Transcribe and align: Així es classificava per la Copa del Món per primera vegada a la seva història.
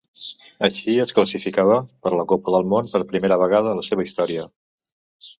Així 0.67 0.93
es 1.01 1.11
classificava 1.17 1.75
per 2.07 2.13
la 2.19 2.25
Copa 2.31 2.53
del 2.55 2.65
Món 2.71 2.89
per 2.93 3.01
primera 3.11 3.37
vegada 3.43 3.75
a 3.75 3.79
la 3.81 3.85
seva 3.89 4.07
història. 4.07 4.47